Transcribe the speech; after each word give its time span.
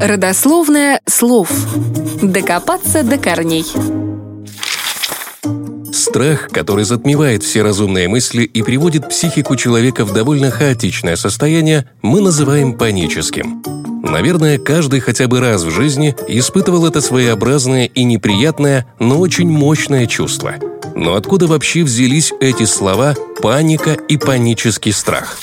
Родословное 0.00 1.00
слов. 1.06 1.50
Докопаться 2.22 3.02
до 3.02 3.18
корней. 3.18 3.64
Страх, 5.92 6.48
который 6.52 6.84
затмевает 6.84 7.42
все 7.42 7.62
разумные 7.62 8.06
мысли 8.06 8.44
и 8.44 8.62
приводит 8.62 9.08
психику 9.08 9.56
человека 9.56 10.04
в 10.04 10.12
довольно 10.12 10.52
хаотичное 10.52 11.16
состояние, 11.16 11.88
мы 12.00 12.20
называем 12.20 12.74
паническим. 12.74 13.60
Наверное, 14.04 14.58
каждый 14.58 15.00
хотя 15.00 15.26
бы 15.26 15.40
раз 15.40 15.64
в 15.64 15.70
жизни 15.70 16.14
испытывал 16.28 16.86
это 16.86 17.00
своеобразное 17.00 17.86
и 17.86 18.04
неприятное, 18.04 18.86
но 19.00 19.18
очень 19.18 19.50
мощное 19.50 20.06
чувство. 20.06 20.54
Но 20.94 21.14
откуда 21.14 21.48
вообще 21.48 21.82
взялись 21.82 22.32
эти 22.40 22.64
слова 22.66 23.16
«паника» 23.42 23.94
и 23.94 24.16
«панический 24.16 24.92
страх»? 24.92 25.38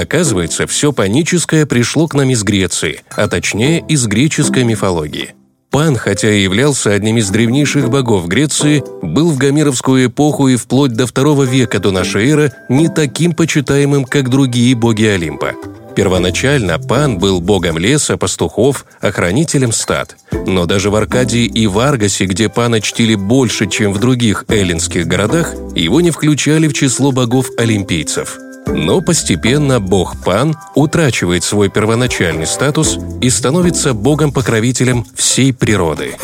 Оказывается, 0.00 0.66
все 0.66 0.92
паническое 0.92 1.66
пришло 1.66 2.08
к 2.08 2.14
нам 2.14 2.30
из 2.30 2.42
Греции, 2.42 3.02
а 3.14 3.28
точнее 3.28 3.78
из 3.88 4.06
греческой 4.06 4.64
мифологии. 4.64 5.34
Пан, 5.70 5.96
хотя 5.96 6.32
и 6.32 6.42
являлся 6.42 6.90
одним 6.90 7.18
из 7.18 7.30
древнейших 7.30 7.90
богов 7.90 8.26
Греции, 8.26 8.82
был 9.02 9.30
в 9.30 9.38
гомеровскую 9.38 10.06
эпоху 10.06 10.48
и 10.48 10.56
вплоть 10.56 10.94
до 10.94 11.06
второго 11.06 11.44
века 11.44 11.78
до 11.78 11.92
нашей 11.92 12.28
эры 12.28 12.52
не 12.68 12.88
таким 12.88 13.34
почитаемым, 13.34 14.04
как 14.04 14.30
другие 14.30 14.74
боги 14.74 15.04
Олимпа. 15.04 15.52
Первоначально 15.94 16.80
Пан 16.80 17.18
был 17.18 17.40
богом 17.40 17.78
леса, 17.78 18.16
пастухов, 18.16 18.86
охранителем 19.00 19.70
стад. 19.70 20.16
Но 20.46 20.66
даже 20.66 20.90
в 20.90 20.96
Аркадии 20.96 21.44
и 21.44 21.68
Варгасе, 21.68 22.24
где 22.26 22.48
Пана 22.48 22.80
чтили 22.80 23.14
больше, 23.14 23.68
чем 23.68 23.92
в 23.92 24.00
других 24.00 24.44
эллинских 24.48 25.06
городах, 25.06 25.54
его 25.76 26.00
не 26.00 26.10
включали 26.10 26.66
в 26.66 26.72
число 26.72 27.12
богов-олимпийцев– 27.12 28.38
но 28.74 29.00
постепенно 29.00 29.80
бог 29.80 30.16
Пан 30.24 30.56
утрачивает 30.74 31.44
свой 31.44 31.70
первоначальный 31.70 32.46
статус 32.46 32.98
и 33.20 33.30
становится 33.30 33.94
богом-покровителем 33.94 35.06
всей 35.14 35.52
природы. 35.52 36.16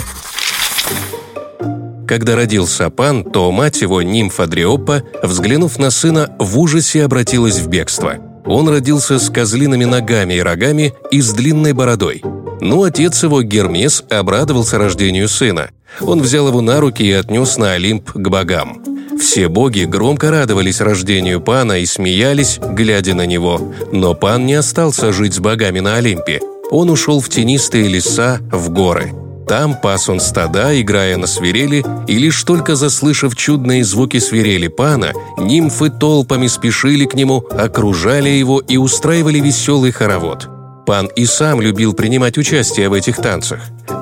Когда 2.06 2.34
родился 2.34 2.90
Пан, 2.90 3.24
то 3.24 3.50
мать 3.52 3.80
его, 3.82 4.02
нимфа 4.02 4.46
Дриопа, 4.46 5.04
взглянув 5.22 5.78
на 5.78 5.90
сына, 5.90 6.34
в 6.40 6.58
ужасе 6.58 7.04
обратилась 7.04 7.60
в 7.60 7.68
бегство. 7.68 8.16
Он 8.44 8.68
родился 8.68 9.20
с 9.20 9.30
козлиными 9.30 9.84
ногами 9.84 10.34
и 10.34 10.40
рогами 10.40 10.92
и 11.12 11.20
с 11.20 11.32
длинной 11.32 11.72
бородой. 11.72 12.22
Но 12.60 12.82
отец 12.82 13.22
его, 13.22 13.42
Гермес, 13.42 14.02
обрадовался 14.10 14.76
рождению 14.76 15.28
сына. 15.28 15.70
Он 16.00 16.20
взял 16.20 16.48
его 16.48 16.60
на 16.60 16.80
руки 16.80 17.02
и 17.04 17.12
отнес 17.12 17.56
на 17.58 17.72
Олимп 17.72 18.10
к 18.12 18.28
богам. 18.28 18.82
Все 19.30 19.46
боги 19.46 19.84
громко 19.84 20.32
радовались 20.32 20.80
рождению 20.80 21.40
Пана 21.40 21.78
и 21.78 21.86
смеялись, 21.86 22.58
глядя 22.60 23.14
на 23.14 23.26
него. 23.26 23.72
Но 23.92 24.12
Пан 24.12 24.44
не 24.44 24.54
остался 24.54 25.12
жить 25.12 25.34
с 25.34 25.38
богами 25.38 25.78
на 25.78 25.98
Олимпе. 25.98 26.40
Он 26.72 26.90
ушел 26.90 27.20
в 27.20 27.28
тенистые 27.28 27.86
леса, 27.86 28.40
в 28.50 28.70
горы. 28.70 29.12
Там 29.46 29.76
пас 29.80 30.08
он 30.08 30.18
стада, 30.18 30.80
играя 30.80 31.16
на 31.16 31.28
свирели, 31.28 31.84
и 32.08 32.18
лишь 32.18 32.42
только 32.42 32.74
заслышав 32.74 33.36
чудные 33.36 33.84
звуки 33.84 34.18
свирели 34.18 34.66
пана, 34.66 35.12
нимфы 35.38 35.90
толпами 35.90 36.48
спешили 36.48 37.04
к 37.04 37.14
нему, 37.14 37.44
окружали 37.52 38.30
его 38.30 38.58
и 38.58 38.78
устраивали 38.78 39.38
веселый 39.38 39.92
хоровод. 39.92 40.48
Пан 40.86 41.06
и 41.06 41.24
сам 41.24 41.60
любил 41.60 41.92
принимать 41.94 42.36
участие 42.36 42.88
в 42.88 42.94
этих 42.94 43.18
танцах. 43.18 43.60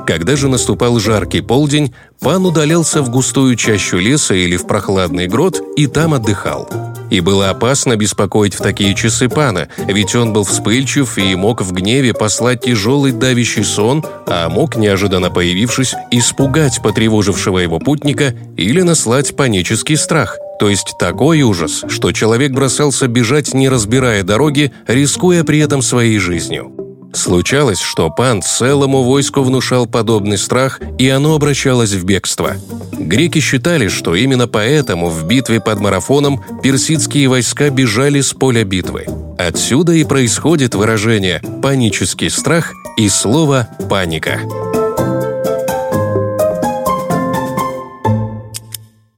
Когда 0.09 0.37
же 0.37 0.48
наступал 0.48 0.98
жаркий 0.98 1.42
полдень, 1.42 1.92
пан 2.19 2.47
удалялся 2.47 3.03
в 3.03 3.11
густую 3.11 3.56
чащу 3.56 3.98
леса 3.98 4.34
или 4.34 4.56
в 4.56 4.67
прохладный 4.67 5.27
грот 5.27 5.61
и 5.77 5.87
там 5.87 6.14
отдыхал. 6.14 6.67
И 7.11 7.20
было 7.20 7.51
опасно 7.51 7.95
беспокоить 7.95 8.55
в 8.55 8.62
такие 8.62 8.95
часы 8.95 9.29
пана, 9.29 9.69
ведь 9.77 10.14
он 10.14 10.33
был 10.33 10.45
вспыльчив 10.45 11.19
и 11.19 11.34
мог 11.34 11.61
в 11.61 11.73
гневе 11.73 12.14
послать 12.14 12.62
тяжелый 12.62 13.12
давящий 13.12 13.64
сон, 13.64 14.03
а 14.27 14.48
мог, 14.48 14.77
неожиданно 14.77 15.29
появившись, 15.29 15.95
испугать 16.11 16.81
потревожившего 16.83 17.59
его 17.59 17.79
путника 17.79 18.33
или 18.56 18.80
наслать 18.80 19.36
панический 19.36 19.98
страх, 19.98 20.39
то 20.58 20.70
есть 20.70 20.95
такой 20.98 21.42
ужас, 21.42 21.85
что 21.86 22.13
человек 22.13 22.52
бросался 22.52 23.08
бежать, 23.08 23.52
не 23.52 23.68
разбирая 23.68 24.23
дороги, 24.23 24.73
рискуя 24.86 25.45
при 25.45 25.58
этом 25.58 25.83
своей 25.83 26.18
жизнью. 26.18 26.87
Случалось, 27.13 27.80
что 27.80 28.11
пан 28.11 28.42
целому 28.42 29.02
войску 29.02 29.42
внушал 29.42 29.86
подобный 29.86 30.39
страх, 30.39 30.80
и 30.98 31.08
оно 31.08 31.35
обращалось 31.35 31.92
в 31.92 32.05
бегство. 32.05 32.57
Греки 32.92 33.41
считали, 33.41 33.89
что 33.89 34.14
именно 34.14 34.46
поэтому 34.46 35.08
в 35.08 35.24
битве 35.24 35.61
под 35.61 35.80
марафоном 35.80 36.42
персидские 36.63 37.29
войска 37.29 37.70
бежали 37.70 38.20
с 38.20 38.35
поля 38.35 38.64
битвы. 38.64 39.07
Отсюда 39.39 39.92
и 39.92 40.05
происходит 40.05 40.74
выражение 40.74 41.41
«панический 41.63 42.30
страх» 42.30 42.73
и 42.97 43.08
слово 43.08 43.68
«паника». 43.89 44.41